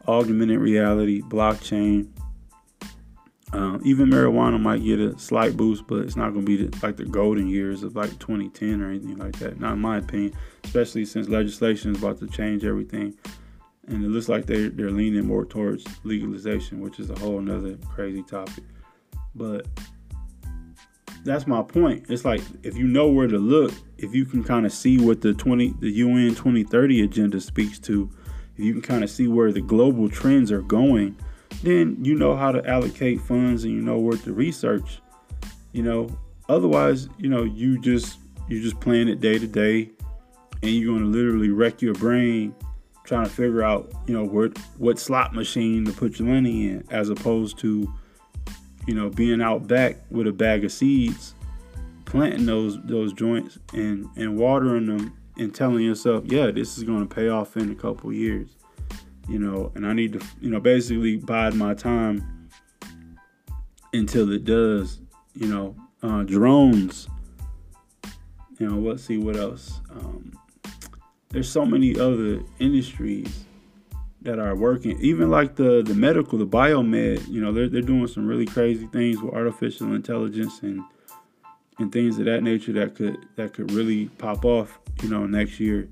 augmented 0.08 0.60
reality, 0.60 1.22
blockchain, 1.22 2.10
um, 3.54 3.82
even 3.84 4.10
marijuana 4.10 4.60
might 4.60 4.84
get 4.84 5.00
a 5.00 5.18
slight 5.20 5.58
boost, 5.58 5.86
but 5.86 6.00
it's 6.00 6.16
not 6.16 6.32
going 6.32 6.46
to 6.46 6.58
be 6.58 6.66
the, 6.66 6.86
like 6.86 6.96
the 6.96 7.04
golden 7.04 7.48
years 7.48 7.84
of 7.84 7.96
like 7.96 8.12
2010 8.20 8.82
or 8.82 8.90
anything 8.90 9.18
like 9.18 9.38
that. 9.40 9.60
Not 9.60 9.74
in 9.74 9.80
my 9.80 9.98
opinion, 9.98 10.34
especially 10.64 11.04
since 11.06 11.28
legislation 11.28 11.92
is 11.92 11.98
about 11.98 12.20
to 12.20 12.28
change 12.28 12.64
everything. 12.64 13.14
And 13.88 14.06
it 14.06 14.08
looks 14.08 14.30
like 14.30 14.46
they, 14.46 14.70
they're 14.70 14.92
leaning 14.92 15.26
more 15.26 15.44
towards 15.44 15.86
legalization, 16.04 16.80
which 16.80 17.00
is 17.00 17.10
a 17.10 17.20
whole 17.20 17.42
nother 17.42 17.76
crazy 17.90 18.24
topic. 18.24 18.64
But 19.36 19.68
that's 21.26 21.46
my 21.46 21.62
point. 21.62 22.06
It's 22.08 22.24
like 22.24 22.42
if 22.64 22.78
you 22.78 22.88
know 22.88 23.10
where 23.10 23.28
to 23.28 23.38
look, 23.38 23.74
if 23.98 24.16
you 24.16 24.24
can 24.24 24.46
kind 24.46 24.66
of 24.66 24.72
see 24.72 24.98
what 24.98 25.20
the 25.20 25.34
20 25.34 25.76
the 25.82 25.90
UN 25.90 26.36
2030 26.36 27.04
agenda 27.04 27.42
speaks 27.42 27.80
to, 27.80 28.10
if 28.56 28.64
you 28.64 28.72
can 28.72 28.82
kind 28.82 29.04
of 29.04 29.10
see 29.10 29.28
where 29.28 29.52
the 29.52 29.62
global 29.62 30.10
trends 30.10 30.54
are 30.54 30.62
going– 30.62 31.18
then 31.64 32.04
you 32.04 32.16
know 32.16 32.36
how 32.36 32.52
to 32.52 32.68
allocate 32.68 33.22
funds 33.22 33.64
and 33.64 33.74
you 33.74 33.82
know 33.82 34.00
where 34.00 34.18
to 34.18 34.34
research. 34.34 35.02
You 35.74 35.84
know, 35.84 36.20
otherwise, 36.50 37.08
you 37.18 37.30
know, 37.30 37.44
you 37.44 37.80
just 37.80 38.20
you're 38.48 38.62
just 38.62 38.80
playing 38.80 39.08
it 39.08 39.22
day 39.22 39.38
to 39.38 39.48
day, 39.48 39.92
and 40.62 40.72
you're 40.72 40.94
gonna 40.94 41.10
literally 41.10 41.50
wreck 41.50 41.82
your 41.82 41.94
brain 41.94 42.56
trying 43.04 43.26
to 43.26 43.30
figure 43.30 43.64
out, 43.64 43.92
you 44.08 44.14
know, 44.14 44.24
what 44.24 44.58
what 44.78 45.00
slot 45.00 45.34
machine 45.34 45.86
to 45.86 45.92
put 45.92 46.20
your 46.20 46.28
money 46.28 46.70
in, 46.70 46.84
as 46.90 47.10
opposed 47.10 47.58
to, 47.60 47.92
you 48.88 48.94
know, 48.94 49.10
being 49.10 49.42
out 49.42 49.68
back 49.68 49.98
with 50.10 50.28
a 50.28 50.34
bag 50.34 50.66
of 50.66 50.72
seeds, 50.72 51.36
planting 52.06 52.46
those 52.46 52.82
those 52.84 53.14
joints 53.14 53.60
and 53.74 54.08
and 54.16 54.38
watering 54.38 54.88
them 54.88 55.18
and 55.38 55.54
telling 55.54 55.84
yourself, 55.84 56.24
yeah, 56.26 56.52
this 56.52 56.78
is 56.78 56.84
gonna 56.84 57.06
pay 57.06 57.30
off 57.30 57.56
in 57.56 57.72
a 57.72 57.76
couple 57.76 58.12
years 58.12 58.56
you 59.28 59.40
know, 59.40 59.72
and 59.76 59.86
I 59.86 59.94
need 59.94 60.14
to, 60.14 60.26
you 60.40 60.50
know, 60.50 60.60
basically 60.60 61.18
bide 61.18 61.54
my 61.54 61.74
time 61.74 62.50
until 63.94 64.32
it 64.32 64.46
does, 64.46 65.02
you 65.34 65.48
know, 65.48 65.76
uh, 66.04 66.24
drones, 66.24 67.08
you 68.60 68.68
know, 68.68 68.78
let's 68.78 69.04
see 69.04 69.18
what 69.18 69.36
else. 69.36 69.82
Um, 69.92 70.34
there's 71.30 71.50
so 71.50 71.66
many 71.66 71.98
other 71.98 72.42
industries 72.60 73.46
that 74.22 74.38
are 74.38 74.56
working, 74.56 75.00
even 75.02 75.30
like 75.30 75.56
the 75.56 75.82
the 75.82 75.96
medical, 75.96 76.38
the 76.38 76.46
biomed, 76.46 77.28
you 77.28 77.42
know, 77.42 77.52
they're 77.52 77.70
they're 77.70 77.82
doing 77.82 78.08
some 78.08 78.28
really 78.28 78.46
crazy 78.46 78.88
things 78.88 79.22
with 79.22 79.34
artificial 79.34 79.94
intelligence 79.94 80.62
and 80.62 80.84
and 81.80 81.92
things 81.92 82.20
of 82.20 82.26
that 82.26 82.44
nature 82.44 82.74
that 82.74 82.96
could 82.96 83.18
that 83.36 83.54
could 83.54 83.72
really 83.72 84.08
pop 84.18 84.46
off, 84.46 84.80
you 85.02 85.10
know, 85.10 85.26
next 85.26 85.60
year 85.60 85.88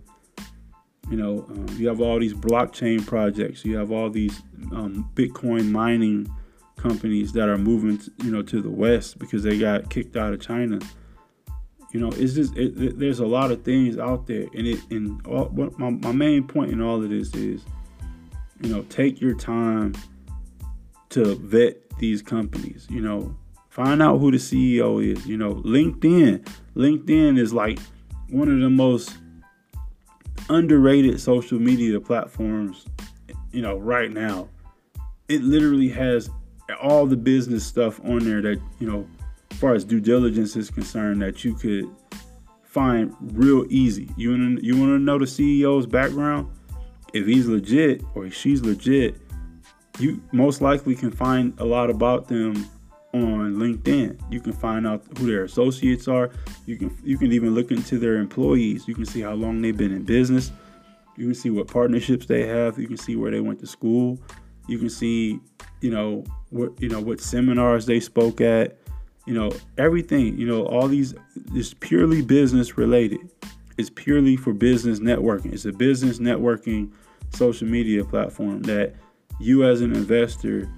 You 1.10 1.18
know, 1.18 1.46
um, 1.50 1.66
you 1.78 1.88
have 1.88 2.02
all 2.02 2.20
these 2.20 2.34
blockchain 2.34 3.06
projects. 3.06 3.66
You 3.66 3.78
have 3.78 3.92
all 3.92 4.10
these 4.10 4.42
um, 4.72 5.10
Bitcoin 5.16 5.72
mining 5.72 6.30
companies 6.78 7.34
that 7.34 7.50
are 7.50 7.58
moving, 7.58 8.00
you 8.24 8.32
know, 8.32 8.42
to 8.44 8.62
the 8.62 8.70
West 8.70 9.20
because 9.20 9.44
they 9.44 9.58
got 9.58 9.90
kicked 9.90 10.16
out 10.16 10.34
of 10.34 10.40
China. 10.40 10.80
You 11.92 12.00
know, 12.00 12.10
it's 12.12 12.34
just 12.34 12.56
it, 12.56 12.80
it, 12.82 13.00
there's 13.00 13.20
a 13.20 13.26
lot 13.26 13.50
of 13.50 13.64
things 13.64 13.98
out 13.98 14.28
there, 14.28 14.46
and 14.54 14.68
it 14.68 14.80
and 14.92 15.26
all, 15.26 15.50
my, 15.78 15.90
my 15.90 16.12
main 16.12 16.48
point 16.48 16.72
in 16.72 16.82
all 16.82 17.04
of 17.04 17.10
this 17.10 17.34
is, 17.34 17.66
you 18.62 18.70
know, 18.70 18.84
take 18.84 19.20
your 19.20 19.34
time 19.34 19.96
to 21.10 21.36
vet 21.36 21.78
these 21.98 22.22
companies. 22.22 22.86
You 22.92 23.02
know, 23.02 23.36
find 23.70 24.04
out 24.04 24.20
who 24.20 24.30
the 24.30 24.38
CEO 24.38 25.04
is. 25.04 25.26
You 25.26 25.38
know, 25.38 25.56
LinkedIn. 25.56 26.48
LinkedIn 26.76 27.40
is 27.40 27.54
like 27.54 27.80
one 28.30 28.50
of 28.50 28.60
the 28.60 28.70
most 28.70 29.18
underrated 30.50 31.20
social 31.20 31.60
media 31.60 32.00
platforms, 32.00 32.86
you 33.52 33.62
know, 33.62 33.78
right 33.78 34.12
now. 34.12 34.50
It 35.28 35.44
literally 35.44 35.90
has 35.90 36.30
all 36.82 37.06
the 37.06 37.18
business 37.18 37.66
stuff 37.66 38.00
on 38.04 38.20
there 38.20 38.42
that, 38.42 38.62
you 38.80 38.90
know, 38.90 39.08
as 39.52 39.58
far 39.58 39.74
as 39.74 39.84
due 39.84 40.00
diligence 40.00 40.56
is 40.56 40.70
concerned, 40.70 41.22
that 41.22 41.44
you 41.44 41.54
could 41.54 41.86
find 42.64 43.16
real 43.34 43.66
easy. 43.70 44.10
You 44.16 44.32
want 44.32 44.64
you 44.64 44.78
want 44.78 44.92
to 44.92 45.00
know 45.00 45.18
the 45.18 45.26
CEO's 45.26 45.86
background? 45.86 46.48
If 47.14 47.26
he's 47.26 47.48
legit 47.48 48.04
or 48.14 48.30
she's 48.30 48.62
legit, 48.62 49.16
you 50.00 50.22
most 50.32 50.62
likely 50.62 50.96
can 50.96 51.12
find 51.12 51.54
a 51.60 51.66
lot 51.66 51.90
about 51.90 52.28
them 52.28 52.70
on 53.14 53.56
LinkedIn. 53.56 54.20
You 54.30 54.40
can 54.40 54.54
find 54.54 54.86
out 54.86 55.04
who 55.18 55.28
their 55.28 55.44
associates 55.44 56.08
are. 56.08 56.30
You 56.66 56.78
can 56.78 56.96
you 57.04 57.18
can 57.18 57.32
even 57.32 57.56
look 57.56 57.72
into 57.72 57.98
their 57.98 58.18
employees. 58.18 58.88
You 58.88 58.96
can 58.96 59.06
see 59.06 59.22
how 59.22 59.34
long 59.34 59.62
they've 59.62 59.76
been 59.76 59.92
in 59.92 60.04
business. 60.04 60.52
You 61.18 61.26
can 61.26 61.36
see 61.36 61.50
what 61.50 61.68
partnerships 61.68 62.26
they 62.26 62.48
have. 62.48 62.80
You 62.80 62.88
can 62.88 62.98
see 62.98 63.16
where 63.16 63.32
they 63.32 63.42
went 63.42 63.60
to 63.60 63.68
school. 63.68 64.20
You 64.68 64.78
can 64.78 64.90
see, 64.90 65.40
you 65.82 65.92
know, 65.92 66.24
what 66.50 66.80
you 66.82 66.90
know 66.90 67.02
what 67.02 67.20
seminars 67.20 67.86
they 67.86 68.00
spoke 68.00 68.42
at. 68.42 68.78
You 69.26 69.34
know, 69.34 69.52
everything. 69.78 70.38
You 70.38 70.48
know, 70.48 70.66
all 70.66 70.88
these 70.88 71.14
is 71.56 71.74
purely 71.74 72.22
business 72.22 72.78
related. 72.78 73.20
It's 73.78 73.90
purely 73.90 74.36
for 74.36 74.54
business 74.54 75.00
networking. 75.00 75.54
It's 75.54 75.66
a 75.66 75.72
business 75.72 76.20
networking 76.20 76.92
social 77.34 77.68
media 77.68 78.04
platform 78.04 78.62
that 78.64 78.94
you 79.40 79.64
as 79.64 79.82
an 79.82 79.96
investor 79.96 80.70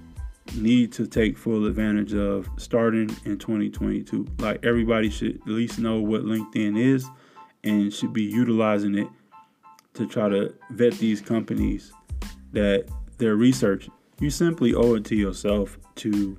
need 0.56 0.92
to 0.92 1.06
take 1.06 1.38
full 1.38 1.66
advantage 1.66 2.14
of 2.14 2.48
starting 2.56 3.08
in 3.24 3.38
2022. 3.38 4.26
Like 4.38 4.64
everybody 4.64 5.10
should 5.10 5.36
at 5.36 5.48
least 5.48 5.78
know 5.78 6.00
what 6.00 6.22
LinkedIn 6.22 6.78
is 6.78 7.06
and 7.64 7.92
should 7.92 8.12
be 8.12 8.22
utilizing 8.22 8.96
it 8.96 9.08
to 9.94 10.06
try 10.06 10.28
to 10.28 10.54
vet 10.70 10.94
these 10.94 11.20
companies 11.20 11.92
that 12.52 12.88
they're 13.18 13.36
researching. 13.36 13.92
You 14.20 14.30
simply 14.30 14.74
owe 14.74 14.94
it 14.94 15.04
to 15.06 15.16
yourself 15.16 15.78
to 15.96 16.36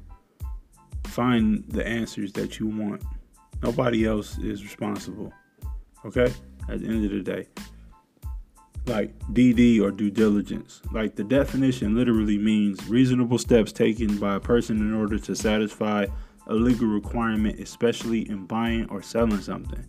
find 1.05 1.63
the 1.67 1.85
answers 1.85 2.31
that 2.33 2.59
you 2.59 2.67
want. 2.67 3.03
Nobody 3.61 4.05
else 4.05 4.37
is 4.39 4.63
responsible. 4.63 5.33
Okay? 6.05 6.33
At 6.69 6.79
the 6.79 6.87
end 6.87 7.05
of 7.05 7.11
the 7.11 7.21
day 7.21 7.47
like 8.85 9.17
DD 9.29 9.81
or 9.81 9.91
due 9.91 10.11
diligence. 10.11 10.81
Like 10.91 11.15
the 11.15 11.23
definition 11.23 11.95
literally 11.95 12.37
means 12.37 12.87
reasonable 12.87 13.37
steps 13.37 13.71
taken 13.71 14.17
by 14.17 14.35
a 14.35 14.39
person 14.39 14.77
in 14.77 14.93
order 14.93 15.17
to 15.19 15.35
satisfy 15.35 16.05
a 16.47 16.53
legal 16.53 16.87
requirement, 16.87 17.59
especially 17.59 18.29
in 18.29 18.45
buying 18.45 18.89
or 18.89 19.01
selling 19.01 19.41
something. 19.41 19.85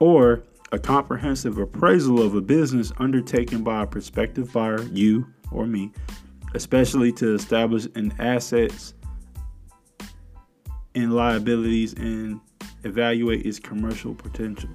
Or 0.00 0.44
a 0.72 0.78
comprehensive 0.78 1.58
appraisal 1.58 2.20
of 2.20 2.34
a 2.34 2.40
business 2.40 2.92
undertaken 2.98 3.62
by 3.62 3.82
a 3.82 3.86
prospective 3.86 4.52
buyer, 4.52 4.82
you 4.92 5.26
or 5.50 5.66
me, 5.66 5.92
especially 6.54 7.12
to 7.12 7.34
establish 7.34 7.86
an 7.94 8.12
assets 8.18 8.94
and 10.94 11.14
liabilities 11.14 11.94
and 11.94 12.40
evaluate 12.84 13.46
its 13.46 13.58
commercial 13.58 14.14
potential. 14.14 14.70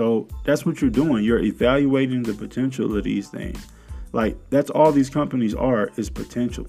So 0.00 0.26
that's 0.44 0.64
what 0.64 0.80
you're 0.80 0.88
doing. 0.88 1.24
You're 1.24 1.42
evaluating 1.42 2.22
the 2.22 2.32
potential 2.32 2.96
of 2.96 3.04
these 3.04 3.28
things. 3.28 3.68
Like 4.12 4.34
that's 4.48 4.70
all 4.70 4.92
these 4.92 5.10
companies 5.10 5.54
are 5.54 5.90
is 5.98 6.08
potential. 6.08 6.66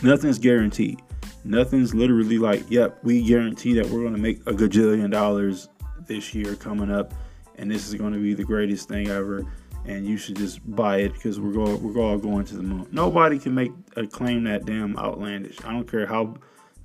Nothing's 0.00 0.38
guaranteed. 0.38 1.02
Nothing's 1.42 1.92
literally 1.92 2.38
like, 2.38 2.62
yep, 2.70 3.00
we 3.02 3.20
guarantee 3.20 3.74
that 3.74 3.86
we're 3.86 4.02
going 4.02 4.14
to 4.14 4.20
make 4.20 4.42
a 4.42 4.52
gajillion 4.52 5.10
dollars 5.10 5.68
this 6.06 6.36
year 6.36 6.54
coming 6.54 6.88
up, 6.88 7.14
and 7.56 7.68
this 7.68 7.88
is 7.88 7.94
going 7.94 8.12
to 8.12 8.20
be 8.20 8.32
the 8.32 8.44
greatest 8.44 8.86
thing 8.88 9.08
ever, 9.08 9.44
and 9.84 10.06
you 10.06 10.16
should 10.16 10.36
just 10.36 10.60
buy 10.76 10.98
it 10.98 11.14
because 11.14 11.40
we're 11.40 11.50
going 11.50 11.82
we're 11.82 12.00
all 12.00 12.16
going 12.16 12.44
to 12.44 12.54
the 12.54 12.62
moon. 12.62 12.86
Nobody 12.92 13.40
can 13.40 13.56
make 13.56 13.72
a 13.96 14.06
claim 14.06 14.44
that 14.44 14.66
damn 14.66 14.96
outlandish. 14.96 15.58
I 15.64 15.72
don't 15.72 15.90
care 15.90 16.06
how 16.06 16.36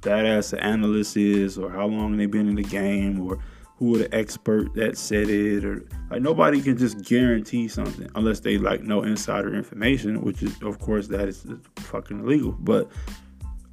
badass 0.02 0.50
the 0.50 0.64
analyst 0.64 1.18
is, 1.18 1.60
or 1.60 1.70
how 1.70 1.86
long 1.86 2.18
they've 2.18 2.32
been 2.32 2.50
in 2.50 2.56
the 2.56 2.64
game, 2.64 3.22
or 3.22 3.38
who 3.82 3.98
the 3.98 4.14
expert 4.16 4.72
that 4.76 4.96
said 4.96 5.28
it 5.28 5.66
or 5.66 5.84
like 6.12 6.22
nobody 6.22 6.62
can 6.62 6.78
just 6.78 7.04
guarantee 7.04 7.68
something 7.68 8.08
unless 8.14 8.40
they 8.40 8.60
like 8.60 8.84
know 8.84 9.02
insider 9.02 9.56
information 9.56 10.22
which 10.22 10.44
is 10.44 10.56
of 10.62 10.78
course 10.78 11.08
that 11.08 11.28
is 11.28 11.48
fucking 11.78 12.20
illegal. 12.20 12.56
But 12.60 12.92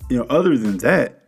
you 0.09 0.16
know 0.16 0.25
other 0.31 0.57
than 0.57 0.79
that 0.79 1.25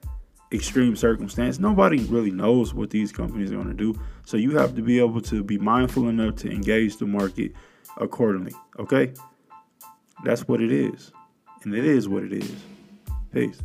extreme 0.50 0.96
circumstance 0.96 1.58
nobody 1.58 1.98
really 2.04 2.30
knows 2.30 2.72
what 2.72 2.88
these 2.88 3.12
companies 3.12 3.52
are 3.52 3.56
going 3.56 3.68
to 3.68 3.74
do. 3.74 4.00
So 4.24 4.38
you 4.38 4.56
have 4.56 4.74
to 4.76 4.80
be 4.80 4.98
able 4.98 5.20
to 5.20 5.44
be 5.44 5.58
mindful 5.58 6.08
enough 6.08 6.36
to 6.36 6.50
engage 6.50 6.96
the 6.96 7.06
market 7.06 7.52
accordingly 7.98 8.54
okay? 8.78 9.12
That's 10.24 10.48
what 10.48 10.62
it 10.62 10.72
is. 10.72 11.12
And 11.64 11.74
it 11.74 11.84
is 11.84 12.08
what 12.08 12.22
it 12.22 12.32
is. 12.32 12.54
Peace 13.30 13.60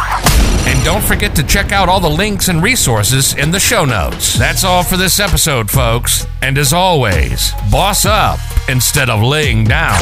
And 0.68 0.84
don't 0.84 1.04
forget 1.04 1.36
to 1.36 1.44
check 1.44 1.72
out 1.72 1.90
all 1.90 2.00
the 2.00 2.10
links 2.10 2.48
and 2.48 2.64
resources 2.64 3.36
in 3.36 3.52
the 3.52 3.60
show 3.60 3.86
notes. 3.86 4.38
That's 4.38 4.64
all 4.64 4.84
for 4.84 4.98
this 4.98 5.20
episode, 5.20 5.70
folks. 5.70 6.26
And 6.42 6.58
as 6.58 6.74
always, 6.74 7.52
boss 7.72 8.06
up 8.06 8.40
instead 8.68 9.10
of 9.10 9.22
laying 9.22 9.66
down. 9.66 10.02